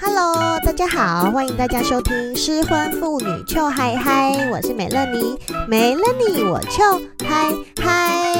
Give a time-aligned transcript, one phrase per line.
[0.00, 8.32] Hello，大家好，欢迎大家收听《失婚妇女糗嗨嗨》，我是美乐妮，没了你我糗嗨嗨。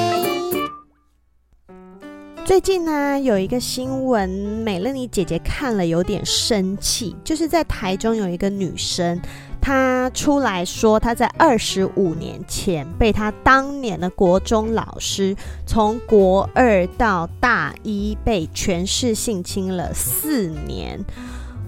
[2.45, 9.21] 最近呢，有一个新闻，美乐妮姐姐看了有点生气，就是在台中有一个女生，
[9.61, 15.35] 她出来说她在二十五年前被她当年的国中老师
[15.67, 21.05] 从国二到大一被权势性侵了四年。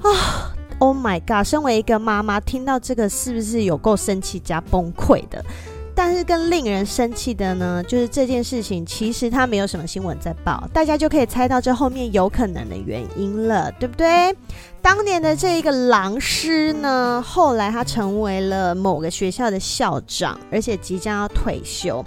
[0.03, 1.47] 啊， Oh my God！
[1.47, 5.45] 身为一个妈妈，听到这个是不是有够生气加崩溃的？
[5.95, 14.35] 但是更令人生气的呢，就是这件事情其实它没有什么新闻在报，大家就可以猜到这后面有可能的原因了，对不对？
[14.81, 22.03] 当年的这一个老师呢，后来他成为了某个学校的校长，而且即将要退休。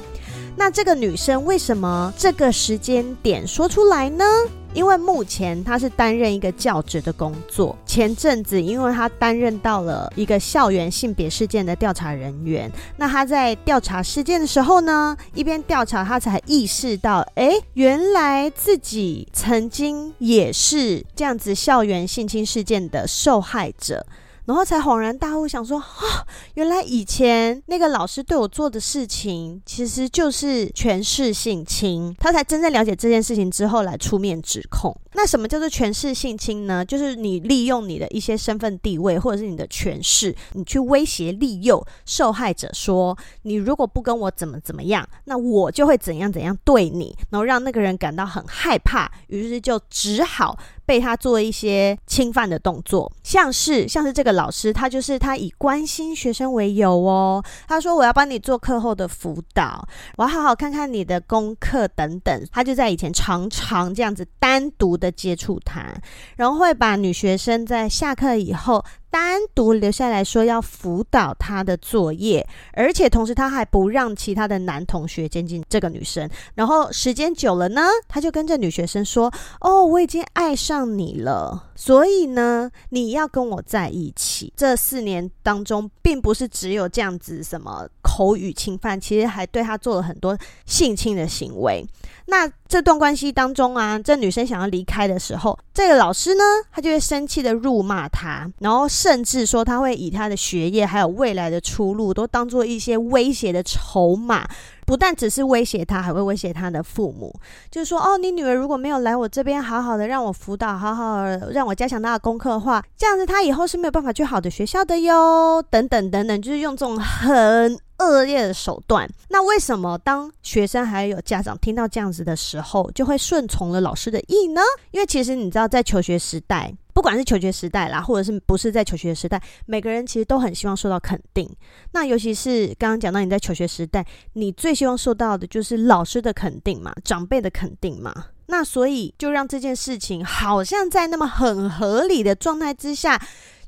[0.56, 4.26] 那这个女生为什么这个时间点说出来呢？
[4.74, 7.78] 因为目前他是担任一个教职的工作。
[7.86, 24.06] 前阵子，因为他担任到了一个校园性别事件的调查人员，那他在调查事件的时候呢，一边调查，他才意识到，哎，原来自己曾经也是这样子校园性侵事件的受害者。
[24.46, 32.14] 然后才恍然大悟，想说啊，原来以前那个老师对我做的事情，其实就是权势性侵。
[32.20, 34.96] 他才真正了解这件事情之后，来出面指控。
[35.16, 36.84] 那什么叫做权势性侵呢？
[36.84, 50.58] 就是你利用你的一些身份地位，或者是你的权势，你去威胁利诱受害者，说你如果不跟我怎么怎么样，那我就会怎样怎样对你，然后让那个人感到很害怕，于是就只好。
[50.86, 62.48] 被他做一些侵犯的动作，像是像是这个老师，他就是他以关心学生为由哦，他说我要帮你做课后的辅导，我要好好看看你的功课等等。
[62.52, 65.94] 他就在以前常常这样子单独的接触他，
[66.36, 68.84] 然后会把女学生在下课以后。
[69.14, 76.28] 单独留下来说要辅导他的作业，而且同时他还不让其他的男同学接近这个女生。
[76.56, 79.32] 然后时间久了呢，他就跟这女学生说
[79.62, 90.38] ：“哦，我已经爱上你了，所以呢，你要跟我在一起。”这四年当中，并不是只有这样子什么口语侵犯，其实还对他做了很多
[90.68, 91.84] 性侵的行为。
[92.28, 104.48] 那这段关系当中啊，这女生想要离开的时候，这个老师呢，他就会生气的辱骂她，然后甚至说他会以他的学业还有未来的出路都当做一些威胁的筹码。
[104.86, 107.34] 不但只是威胁他，还会威胁他的父母，
[107.72, 119.10] 就是说，哦，你女儿如果没有来我这边，好好的让我辅导，好好的让我加强她的功课的话，这样子她以后是没有办法去好的学校的哟，等等等等，就是用这种很恶劣的手段。
[119.30, 124.62] 那为什么当学生还有家长听到这样子的时候，就会顺从了老师的意呢？
[124.92, 126.74] 因为其实你知道，在求学时代。
[126.94, 131.50] 不管是求学时代啦，或者是不是在求学时代，每个人其实都很希望受到肯定。
[131.92, 138.28] 那尤其是刚刚讲到你在求学时代，你最希望受到的就是老师的肯定嘛，长辈的肯定嘛。
[138.48, 143.20] 那所以就让这件事情好像在那么很合理的状态之下，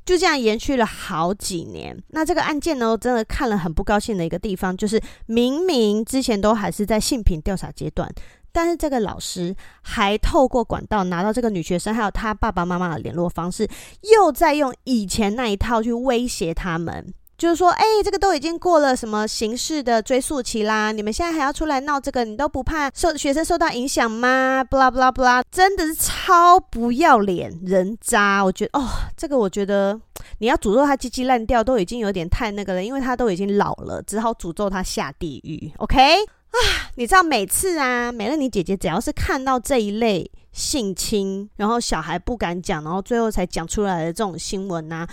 [0.04, 2.00] 就这样延续了好几年。
[2.08, 8.08] 那这个案件呢，真的看了很不高兴的一个地方，就是明明之前都还是在性平调查阶段。
[8.56, 13.68] 但是这个老师还透过管道拿到这个女学生还有她爸爸妈妈的联络方式，
[14.14, 24.64] 又在用以前那一套去威胁他们，就是说，哎，这个都已经过了什么刑事的追诉期啦，你们现在还要出来闹这个，你都不怕受学生受到影响吗？
[24.64, 28.42] 不啦不啦不啦，真的是超不要脸人渣！
[28.42, 28.88] 我觉得哦，
[29.18, 30.00] 这个我觉得
[30.38, 35.70] 你要诅咒他鸡鸡烂掉都已经有点太那个了，因为他都已经老了，只好诅咒他下地狱。
[35.76, 36.16] OK。
[36.56, 45.08] 啊， 你知道每次啊，美乐你姐姐只要是看到这一类性侵，然后小孩不敢讲，然后最后才讲出来的这种新闻啊，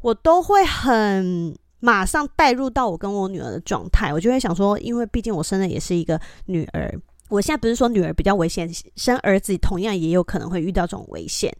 [0.00, 6.92] 我都会很马上带入到我跟我女儿的状态，我就会想说，因为毕竟我生的也是一个女儿，
[7.28, 11.54] 我现在不是说女儿比较危险，生儿子同样也有可能会遇到这种危险。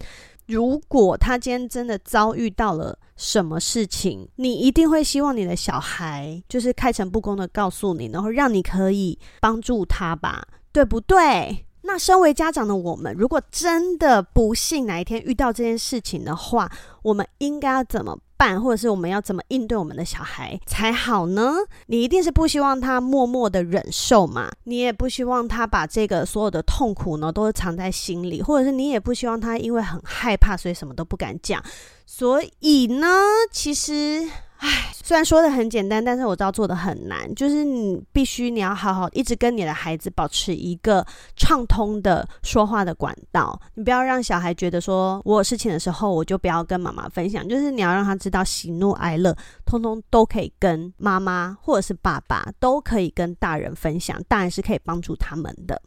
[0.49, 11.67] 如果他今天真的遭遇到了什么事情，你一定会希望你的小孩就是开诚布公的告诉你，然后让你可以帮助他吧，对不对？
[11.83, 16.71] 那身为家长的我们，如果真的不幸哪一天遇到这件事情的话，
[17.03, 21.57] 我们应该要怎么办，或者是我们要怎么应对我们的小孩才好呢？
[21.87, 31.63] 你一定是不希望他默默的忍受嘛，你也不希望他把这个所有的痛苦呢都是藏在心里，或者是你也不希望他因为很害怕，所以什么都不敢讲。
[32.07, 33.09] 所以呢，
[33.53, 34.27] 其实。
[34.59, 37.33] 唉，虽然说的很简单，但是我知道做的很难。
[37.35, 41.07] 就是你必须你要好好一直跟你的孩子保持一个
[41.37, 43.61] 畅通的说话的管道。
[43.75, 47.49] 你不要让小孩觉得说我有事情的时候我就不要跟妈妈分享。
[47.49, 55.81] 就是你要让他知道喜怒哀乐通通都可以跟妈妈或者是爸爸都可以跟大人分享，大人是可以帮助他们的。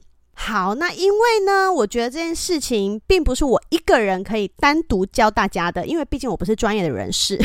[0.44, 7.40] 好，那因为呢，我觉得这件事情并不是我一个人可以单独教大家的，因为毕竟我不是专业的人士。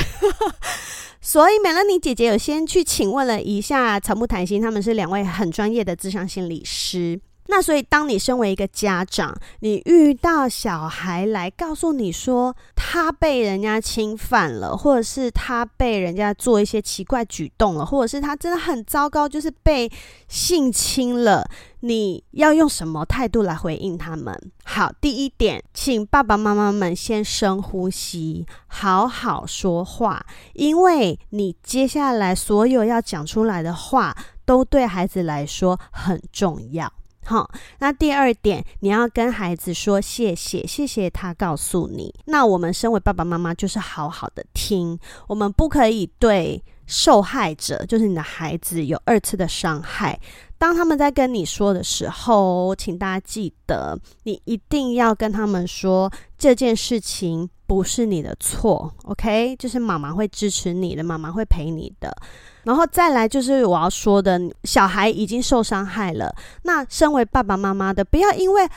[1.21, 7.21] 所以，美乐妮姐姐有先去请问了一下草木谈心，他们是两位很专业的智商心理师。
[7.49, 19.91] 那所以，当你身为一个家长，你遇到小孩来告诉你说他被人家侵犯了，或者是他被人家做一些奇怪举动了，或者是他真的很糟糕，就是被
[20.29, 21.49] 性侵了，
[21.81, 24.35] 你要用什么态度来回应他们？
[24.65, 36.93] 好，第一点，请爸爸妈妈们先深呼吸，好好说话，因为你接下来所有要讲出来的话，都对孩子来说很重要。
[37.27, 37.51] 好，
[37.81, 42.15] 那第二点，你要跟孩子说谢谢，谢谢他告诉你。
[42.27, 44.97] 那我们身为爸爸妈妈，就是好好的听，
[45.27, 50.17] 我们不可以对受害者，就是你的孩子，有二次的伤害。
[50.57, 59.57] 当他们在跟你说的时候，请大家记得，你一定要跟他们说这件事情不是你的错，OK？
[59.57, 62.17] 就是妈妈会支持你的，妈妈会陪你的。
[62.63, 66.35] 然后再来就是我要说的，小孩已经受伤害了。
[66.63, 68.69] 那身为爸爸妈妈的，不要因为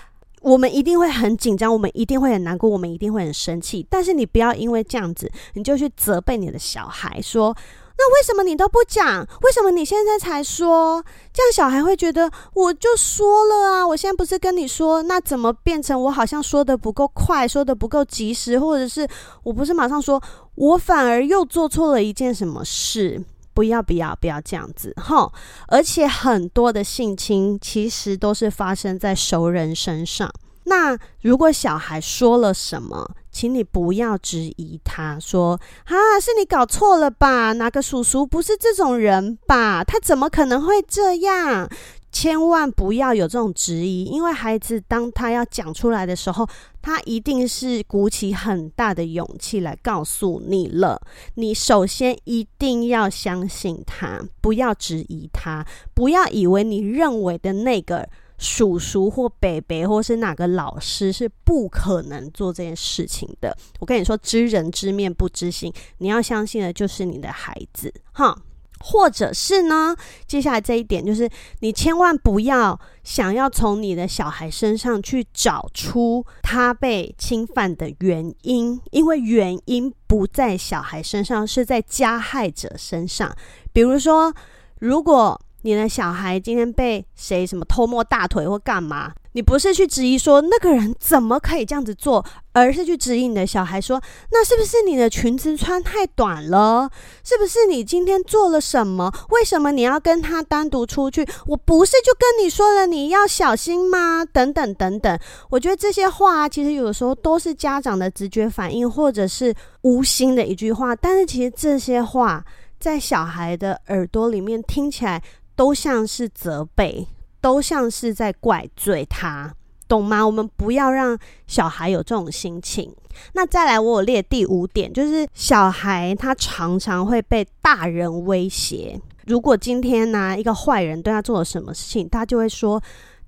[0.41, 3.85] 我们一定会很紧张，我们一定会很难过，我们一定会很生气。
[3.89, 7.55] 但是你不要因为这样子，你就去责备你的小孩，说
[8.01, 9.27] ：“那为什么你都不讲？
[9.41, 11.03] 为什么你现在才说？”
[11.33, 19.05] 这样小孩会觉得我就说了啊，我现在不是跟你说，那怎么变成我好像说得不够快，说得不够及时，或者是
[19.43, 20.21] 我不是马上说，
[20.55, 23.21] 我反而又做错了一件什么事？
[23.53, 25.29] 不要不要不要这样子哈！
[25.67, 30.31] 而且很多的性侵其实都是发生在熟人身上。
[30.63, 37.53] 那如果小孩说了什么，请你不要质疑他，说啊，是你搞错了吧？
[37.53, 39.83] 哪个叔叔不是这种人吧？
[39.83, 41.69] 他怎么可能会这样？
[42.11, 46.47] 千万不要有这种质疑，因为孩子当他要讲出来的时候，
[46.81, 50.99] 他一定是鼓起很大的勇气来告诉你了。
[51.35, 58.09] 你首先一定要相信他，不要质疑他，不要以为你认为的那个
[58.39, 63.55] 叔叔或伯伯或是哪个老师是不可能做这件事情的。
[63.79, 68.35] 我跟你说，知人知面不知心，你要相信的就是你的孩子，哈。
[68.81, 69.93] 或者是呢，
[70.25, 83.35] 接下来这一点就是，你千万不要想要从你的小孩身上去找出他被侵犯的原因，因为原因不在小孩身上，是在加害者身上。
[83.73, 84.33] 比如说，
[84.79, 94.01] 如果你的小孩今天被谁什么偷摸大腿或干嘛，你不是去质疑说那个人怎么可以这样子做，而是去质疑你的小孩说，
[94.31, 96.89] 那是不是你的裙子穿太短了？
[97.23, 99.11] 是不是你今天做了什么？
[99.31, 101.27] 为什么你要跟他单独出去？
[101.47, 104.23] 我不是就跟你说了你要小心吗？
[104.23, 112.43] 等等等等，我觉得这些话其实有的时候都是家长的直觉反应，或者是无心的一句话，但是其实这些话
[112.79, 115.21] 在小孩的耳朵里面听起来。
[115.59, 117.05] 都像是责备，
[117.41, 119.53] 都像是在怪罪他，
[119.89, 120.25] 懂吗？
[120.25, 122.95] 我们不要让小孩有这种心情。
[123.33, 128.97] 那再来，我有列第五点，就是小孩他常常会被大人威胁。
[129.25, 132.81] 如果今天呢、一个坏人对他做了什么事情，他就会说。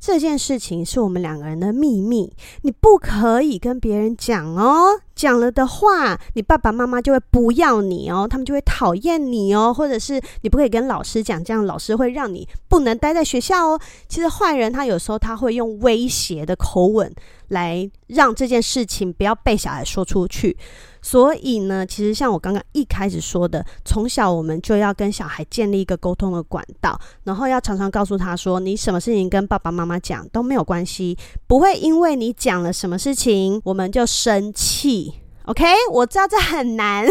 [0.04, 2.34] 这件事情是我们两个人的秘密，
[2.64, 5.00] 你不可以跟别人讲哦。
[5.22, 13.80] 讲了的话，你爸爸妈妈就会不要你哦，他们就会讨厌你哦，或者是你不可以跟老师讲，这样老师会让你不能待在学校哦。
[14.08, 17.14] 其实坏人他有时候他会用威胁的口吻
[17.50, 20.58] 来让这件事情不要被小孩说出去。
[21.04, 31.16] 所以呢，其实像我刚刚一开始说的，从小我们就要跟小孩建立一个沟通的管道，然后要常常告诉他说，你什么事情跟爸爸妈妈讲都没有关系，
[31.48, 35.11] 不会因为你讲了什么事情我们就生气。
[35.46, 37.06] OK，我知道这很难，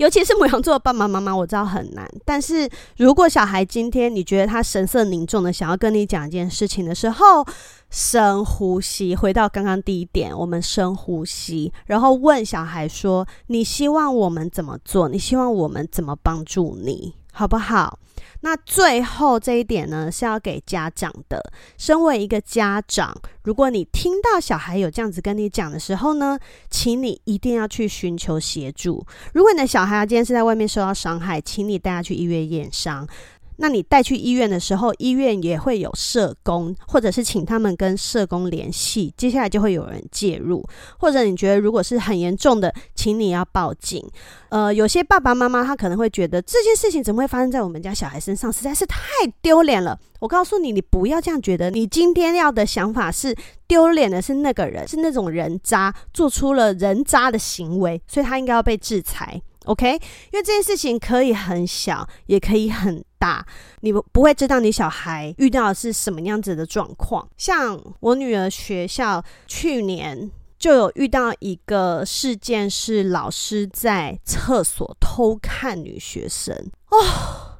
[0.00, 2.08] 尤其是母羊座的爸爸妈妈，我知道很难。
[2.24, 7.44] 但是如果小孩今天你觉得他神色凝重的想要跟你讲一件事情的时候，
[7.90, 15.08] 深呼吸，回到刚刚第一点，我们深呼吸，然后问小孩说：“你希望我们怎么做？
[15.08, 17.14] 你希望我们怎么帮助你？
[17.32, 17.98] 好不好？”
[18.40, 21.42] 那最后这一点呢，是要给家长的。
[21.76, 26.38] 身为一个家长，如果你听到小孩有这样子跟你讲的时候呢，
[26.70, 29.04] 请你一定要去寻求协助。
[29.32, 33.06] 如果你的小孩今天是在外面受到伤害，请你带他去医院验伤。
[33.60, 40.64] 那你带去医院的时候，医院也会有社工，或者是请他们跟社工联系，接下来就会有人介入。
[40.98, 44.02] 或者你觉得如果是很严重的，请你要报警。
[44.50, 48.98] 呃，有些爸爸妈妈他可能会觉得这件事情怎么会发生在我们家小孩身上，实在是太
[49.42, 49.98] 丢脸了。
[50.20, 51.70] 我告诉你，你不要这样觉得。
[51.70, 53.36] 你今天要的想法是
[53.66, 59.40] 丢脸的是那个人，是那种人渣做出了人渣的行为，所以他应该要被制裁。
[59.68, 63.46] OK，因为这件事情可以很小，也可以很大，
[63.80, 67.28] 你不不会知道你小孩遇到的是什么样子的状况。
[67.36, 76.54] 像我女儿学校去年就有遇到一个事件，是老师在厕所偷看女学生。
[76.90, 77.58] 哦，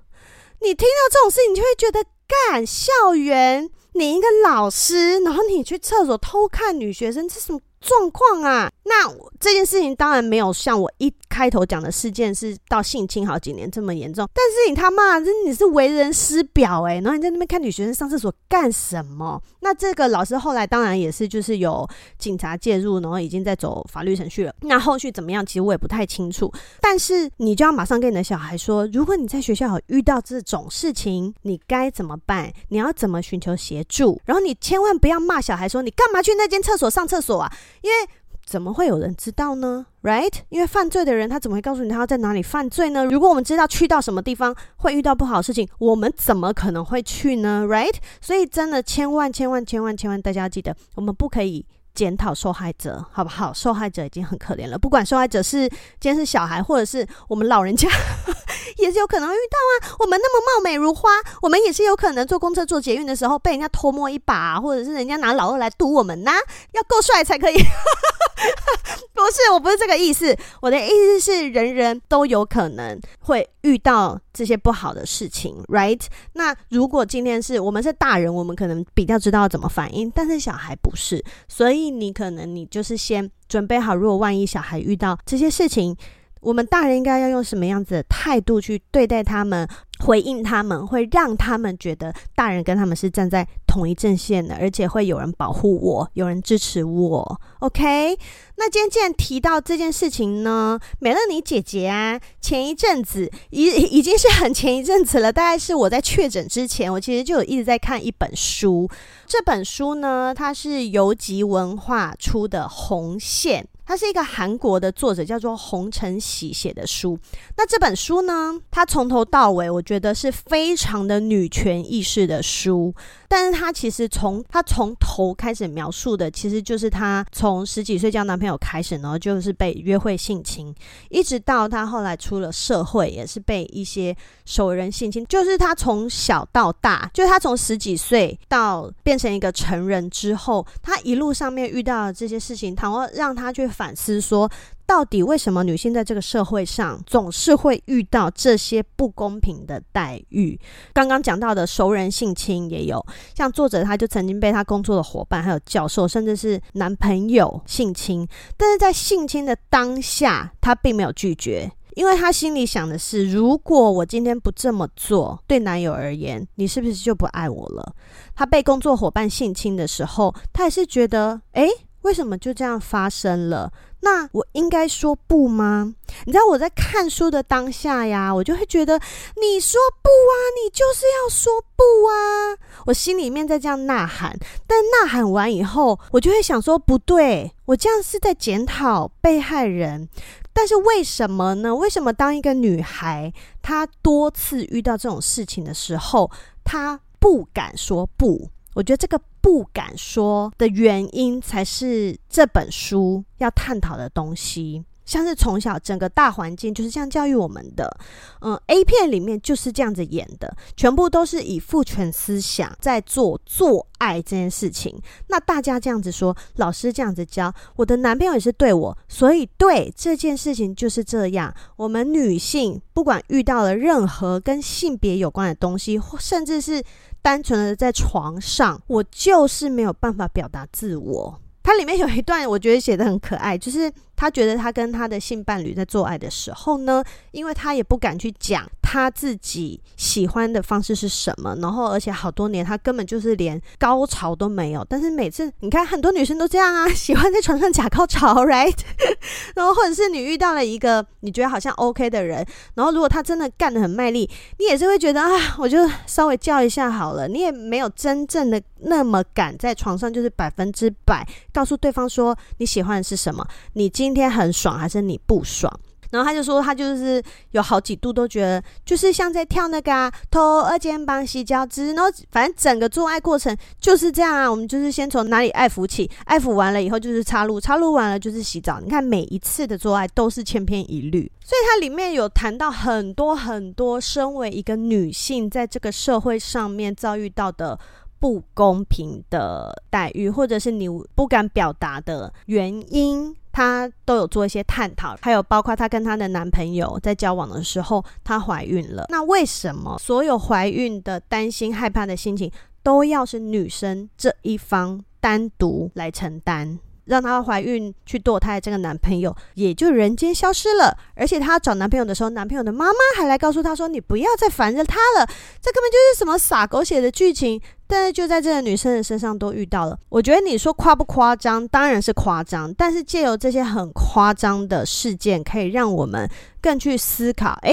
[0.62, 8.70] 你听到这种事情，你就会觉得，干，校园，你一个老师，然后你去厕所偷看女学生，这什么状况啊？
[8.84, 19.40] 那这件事情当然没有像我一开头讲的事件是到性侵好几年这么严重，但是你他妈，这你是为人师表诶，然后你在那边看女学生上厕所干什么？
[19.60, 21.86] 那这个老师后来当然也是就是有
[22.18, 24.54] 警察介入，然后已经在走法律程序了。
[24.62, 25.44] 那后续怎么样？
[25.44, 26.50] 其实我也不太清楚。
[26.80, 32.50] 但是你就要马上跟你的小孩说，如果你在学校有遇到这种事情，你该怎么办？
[32.68, 34.18] 你要怎么寻求协助？
[34.24, 37.52] 然后你千万不要骂小孩说你干嘛去那间厕所上厕所啊？
[37.82, 38.08] 因为
[38.46, 40.32] 怎么会有人知道呢？Right？
[40.48, 43.04] 因为犯罪的人他怎么会告诉你他要在哪里犯罪呢？
[43.04, 47.96] 如果我们知道去到什么地方会遇到不好的事情，我们怎么可能会去呢？Right？
[48.22, 51.66] 所以真的千万千万千万千万，大家要记得，我们不可以
[51.98, 53.52] 检讨受害者，好不好？
[53.52, 57.88] 受害者已经很可怜了，不管受害者是今天是小孩，或者是我们老人家。
[58.78, 61.10] 也是有可能遇到啊，我们那么貌美如花，
[61.42, 66.30] 我们也是有可能坐公车、坐捷运的时候被人家偷摸一把，或者是人家拿老二来堵我们呐，
[66.70, 67.56] 要够帅才可以。
[67.56, 76.00] 不是，我不是这个意思，我的意思是人人都有可能会遇到这些不好的事情，right？
[76.34, 85.96] 那如果今天是我们是大人，我们可能比较知道怎么反应，但是小孩不是，所以你可能你就是先准备好，如果万一小孩遇到这些事情。
[86.40, 89.68] 我们大人应该要用什么样子的态度去对待他们，
[90.04, 97.40] 回应他们，会让他们觉得大人跟他们是站在同一阵线的，而且会有人保护我，有人支持我。
[97.60, 98.16] OK，
[98.56, 108.88] 那今天既然提到这件事情呢，美乐妮姐姐啊，前一阵子已已经是很前一阵子了，大概是我在确诊之前，我其实就有一直在看一本书。
[109.26, 113.62] 这本书呢，它是游击文化出的《红线》。
[113.88, 117.18] 它是一个韩国的作者，叫做洪承喜写的书。
[117.56, 122.94] 那这本书呢，它从头到尾，我觉得是非常的女权意识的书。
[123.28, 130.74] 但是他其实从他从头开始描述的，其实就是他从十几岁交男朋友开始，然后就是被约会性侵，
[131.10, 134.16] 一直到他后来出了社会，也是被一些
[134.46, 135.24] 熟人性侵。
[135.26, 144.50] 就是他从小到大，就是他从十几岁到变成一个成人之后，他一路上面遇到的这些事情，倘若让他去反思说。
[144.88, 150.58] 到底为什么女性在这个社会上总是会遇到这些不公平的待遇？
[150.94, 153.04] 刚刚讲到的熟人性侵也有，
[153.36, 158.26] 像作者他就曾经被他工作的伙伴、还有教授，甚至是男朋友性侵，
[158.56, 167.94] 但是在性侵的当下，他并没有拒绝，因为她心里想的是：如果我今天不这么做，对男友而言，你是不是就不爱我了？
[168.34, 171.68] 她被工作伙伴性侵的时候，她也是觉得，诶，
[172.02, 173.70] 为什么就这样发生了？
[174.00, 175.94] 那我应该说不吗？
[176.24, 178.98] 你知道我在看书的当下呀，我就会觉得
[179.40, 184.38] 你说不啊，你就是要说不啊，我心里面在这样呐喊。
[184.66, 190.08] 但呐喊完以后，我就会想说不对，我这样是在检讨被害人。
[190.52, 191.74] 但是为什么呢？
[191.74, 196.30] 为什么当一个女孩她多次遇到这种事情的时候，
[196.64, 198.48] 她不敢说不？
[198.74, 204.84] 我觉得这个不敢说的原因，才是这本书要探讨的东西。
[205.04, 207.98] 像是从小整个大环境就是这样教育我们的。
[208.42, 215.00] 嗯，A 片里面就是这样子演的，全部都是以父权思想在做做爱这件事情。
[215.28, 221.54] 那大家这样子说，老师这样子教，我的男朋友也是对我，所以对这件事情就是这样。
[221.76, 226.84] 我们女性不管遇到了任何跟性别有关的东西，或甚至是
[227.28, 231.38] 单纯的在床上，我就是没有办法表达自我。
[231.62, 244.84] 它里面有一段，我觉得写的很可爱，就是他觉得他跟他的性伴侣在做爱的时候呢，因为他也不敢去讲他自己喜欢的方式是什么，然后而且好多年他根本就是连高潮都没有。
[244.88, 248.76] 但是每次你看很多女生都这样啊， 喜欢在床上假高潮，right？
[249.54, 252.44] 然后或者是你遇到了一个你觉得好像 OK 的人，
[252.74, 261.24] 然后如果他真的干得很卖力，你也是会觉得啊，我就稍微叫一下好了，你也没有真正的那么敢在床上就是百分之百。
[261.52, 265.70] 告诉对方说你喜欢的是什么，你今今天很爽还是你不爽？
[266.10, 274.50] 然后他就说他就是有好几度都觉得就是像在跳那个啊，头二肩膀洗脚趾，然后反正整个做爱过程就是这样啊。
[274.50, 278.80] 我们就是先从哪里爱抚起，爱抚完了以后就是插入，插入完了就是洗澡。
[278.80, 287.78] 你看每一次的做爱都是千篇一律，所以它里面有谈到很多很多，身为一个女性在这个社会上面遭遇到的。
[288.20, 295.16] 不公平的待遇，或者是你不敢表达的原因，她都有做一些探讨。
[295.20, 299.06] 还有包括她跟她的男朋友在交往的时候，她怀孕了。
[299.08, 302.52] 那为什么所有怀孕的担心、害怕的心情，
[302.84, 306.78] 都要是女生这一方单独来承担？
[307.08, 310.96] 让她怀孕去堕胎，这个男朋友也就人间消失了。
[311.16, 315.26] 而且她找男朋友的时候，男朋友的妈妈还来告诉她说：“你不要再烦着他了，
[315.60, 317.60] 这根本就是什么撒狗血的剧情。”
[317.90, 319.98] 但是就在这个女生的身上都遇到了。
[320.10, 321.66] 我觉得你说夸不夸张？
[321.68, 322.72] 当然是夸张。
[322.74, 326.28] 但是借由这些很夸张的事件，可以让我们
[326.60, 327.72] 更去思考：诶，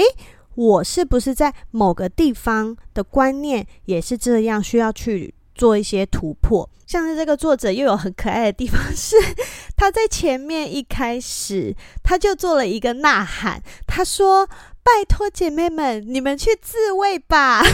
[0.54, 6.68] 我是不是在某个地方的观念也是这样，需要去做一些突破？
[6.86, 9.16] 像是这个作者又有很可爱的地方，是
[9.76, 14.48] 他在前面一开始他就做了一个呐喊，他说
[14.86, 17.64] ：“拜托姐妹们，你们去自慰吧，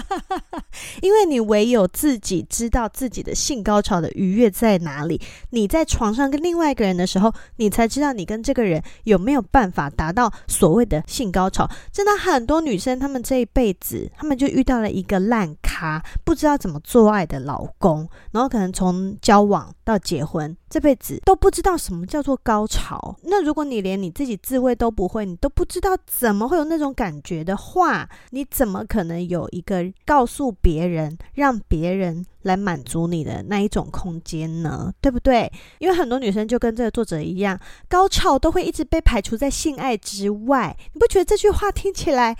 [1.00, 5.18] 因为你唯有自己知道自己的性高潮的愉悦在哪里。
[5.50, 11.66] 你在床上跟另外一个人的时候，你才知道你跟这个人有没有办法达到所谓的性高潮。
[11.90, 23.16] 真的很多女生，她们这一辈子，她们就遇到了一个烂他，不知道怎么做爱的老公。”然后可能从交往到结婚，这辈子都不知道什么叫做高潮。
[23.24, 34.92] 那如果你连你自己自慰都不会，你都不知道怎么会有那种感觉的话，你怎么可能有一个告诉别人，让别人来满足你的那一种空间呢？
[35.02, 35.52] 对不对？
[35.78, 37.58] 因为很多女生就跟这个作者一样，
[37.88, 40.74] 高潮都会一直被排除在性爱之外。
[40.94, 42.36] 你不觉得这句话听起来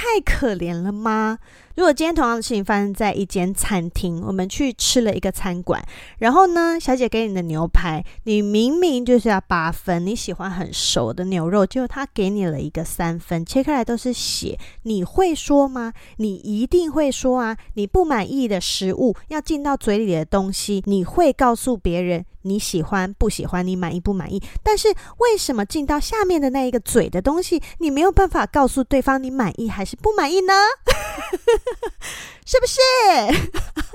[0.00, 1.38] 太可怜了吗？
[1.76, 5.82] 如果今天同样的事情发生在一间餐厅，我们去吃了一个餐馆，
[6.20, 15.92] 然后呢，小姐给你的牛排，你明明就是要八分，你喜欢很熟的牛肉，结果她给你了一个三分，切开来都是血，你会说吗？
[16.16, 17.58] 你一定会说啊！
[17.74, 22.24] 你不满意的食物要进到嘴里的东西，你会告诉别人。
[22.42, 23.66] 你喜欢不喜欢？
[23.66, 24.42] 你满意不满意？
[24.62, 30.52] 但是为什么进到下面的那一个嘴的东西，你没有办法告诉对方你满意还是不满意呢？
[32.46, 32.80] 是不是？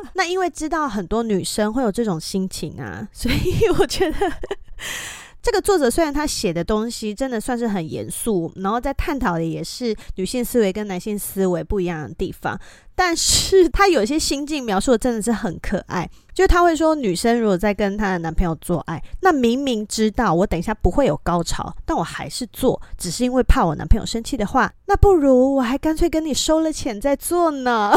[0.14, 4.32] 那因为知道很多女生会有这种心情啊，所以我觉得
[5.42, 12.60] 这个作者虽然他写的东西真的算是很严肃，然后在探讨的也是女性思维跟男性思维不一样的地方。
[12.96, 27.94] 但是她有些心境描述的真的是很可爱，就他会说，女生如果在跟她的男朋友做爱，那明明知道我等一下不会有高潮，但我还是做，只是因为怕我男朋友生气的话，那不如我还干脆跟你收了钱再做呢。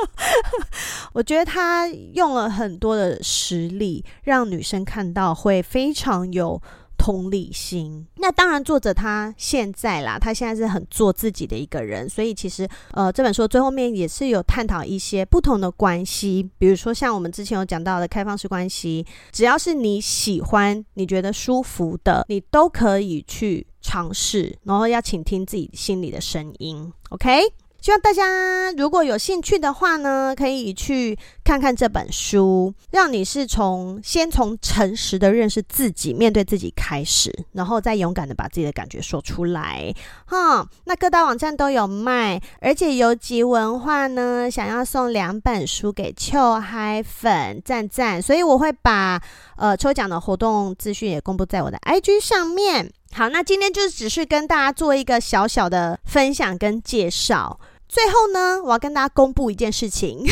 [1.14, 6.60] 我觉得他用了很多的实例，让女生看到会非常有。
[7.00, 27.40] 同理心，那当然，作者他现在啦，他现在是很做自己的一个人，所以其实呃，这本书最后面也是有探讨一些不同的关系，比如说像我们之前有讲到的开放式关系，只要是你喜欢、你觉得舒服的，你都可以去尝试，然后要倾听自己心里的声音，OK。
[27.80, 39.94] 希望大家如果有兴趣的话呢，可以去看看这本书，让你是从先从诚实的认识自己、面对自己开始，然后再勇敢的把自己的感觉说出来。
[40.26, 48.20] 哈，那各大网站都有卖，而且游集文化呢想要送两本书给秋嗨粉，赞赞！
[48.20, 49.20] 所以我会把
[49.56, 52.92] 呃抽奖的活动资讯也公布在我的 IG 上面。
[53.12, 57.58] 好，那今天就只是跟大家做一个小小的分享跟介绍。
[57.90, 60.24] 最后呢，我要跟大家公布一件事情，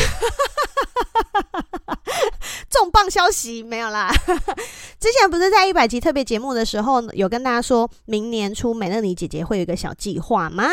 [2.69, 4.09] 重磅消息没有啦。
[4.97, 10.69] 之前不是在一百集特别节目的时候，有跟大家说明年初美乐妮姐姐会有一个小计划吗？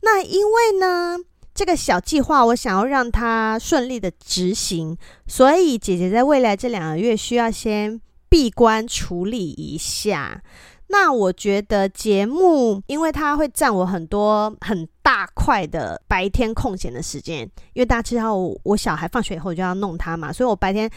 [0.00, 1.18] 那因为呢，
[1.54, 8.00] 这个小计划我想要让它顺利的执行，所以姐姐在未来这两个月需要先
[8.30, 10.42] 闭关处理一下。
[10.88, 17.40] 那我觉得节目，因为它会占我很多很大块的白天空闲的时间，
[17.72, 20.90] 因为大家知道我，小孩放学以后就要弄他嘛，所以我白天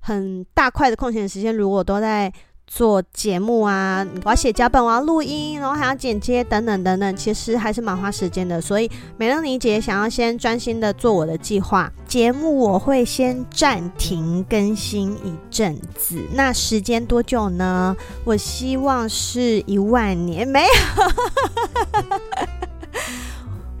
[0.00, 2.32] 很大块的空闲时间，如果都在。
[2.66, 8.60] 做节目啊，我要写脚本，我要录音，然后还要剪接等等等等，其实还是蛮花时间的。
[8.60, 16.20] 所以美乐妮姐想要先专心的做我的计划，节目我会先暂停更新一阵子。
[16.32, 17.96] 那时间多久呢？
[18.24, 20.68] 我希望是一万年，没有。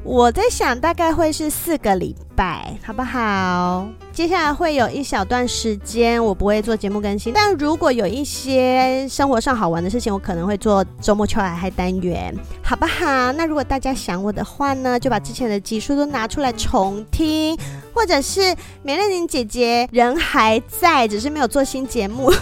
[0.06, 3.88] 我在想，大概会是四个礼拜，好不好？
[4.12, 7.32] 接下来会有一小段时间，我不会做节目更新。
[7.34, 13.32] 但如果有一些生活上好玩的事情，我可能会做周末秋海嗨单元，好不好？
[13.32, 17.58] 那如果大家想我的话呢，就把之前的集数都拿出来重听，
[17.92, 22.32] 或者是美乐玲姐姐人还在，只是没有做新节目。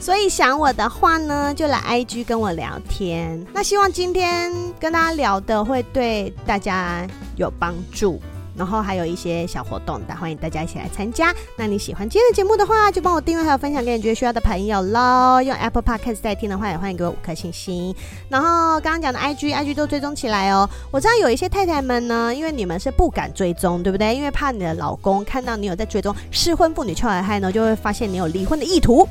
[0.00, 3.44] 所以想我的话呢，就来 IG 跟我聊天。
[3.52, 7.06] 那希望今天跟大家聊的会对大家
[7.36, 8.20] 有帮助。
[8.56, 11.32] 然后还有一些小活动的，欢迎大家一起来参加。
[11.56, 15.40] 那你喜欢今天的节目的话，就帮我订阅还有分享给你觉得需要的朋友喽。
[15.40, 17.94] 用 Apple Podcast 在听的话，也欢迎给我五颗星星。
[18.28, 20.68] 然后刚刚讲的 IG，IG 都追踪起来哦。
[20.90, 24.12] 我知道有一些太太们呢，因为你们是不敢追踪，对不对？
[24.12, 29.06] 因为怕你的老公看到你有在追踪失婚妇女俏海嗨呢，就会发现你有离婚的意图。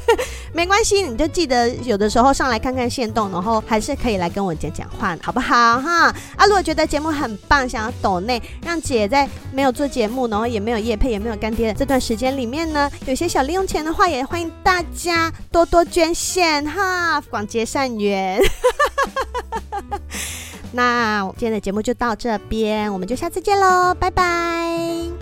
[0.52, 6.14] 没关系，你就记得有的时候上来看看线动，然后还是可以来跟我讲讲话，好不好哈？
[6.36, 18.40] 啊，如果觉得节目很棒，想要抖内让姐在没有做节目，然后也没有夜配，也没有干爹的这段时间里面呢， 有些小零用钱的话，也欢迎大家多多捐献哈，广结善缘。
[20.74, 25.21] 那今天的节目就到这边，我们就下次见喽，拜拜。